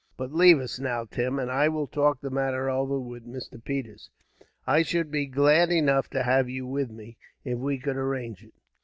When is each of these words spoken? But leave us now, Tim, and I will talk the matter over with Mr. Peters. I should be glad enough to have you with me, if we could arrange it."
But 0.17 0.31
leave 0.33 0.59
us 0.59 0.79
now, 0.79 1.05
Tim, 1.05 1.37
and 1.37 1.51
I 1.51 1.69
will 1.69 1.85
talk 1.85 2.19
the 2.21 2.31
matter 2.31 2.67
over 2.71 2.99
with 2.99 3.23
Mr. 3.27 3.63
Peters. 3.63 4.09
I 4.65 4.81
should 4.81 5.11
be 5.11 5.27
glad 5.27 5.71
enough 5.71 6.09
to 6.09 6.23
have 6.23 6.49
you 6.49 6.65
with 6.65 6.89
me, 6.89 7.17
if 7.43 7.59
we 7.59 7.77
could 7.77 7.97
arrange 7.97 8.43
it." 8.43 8.55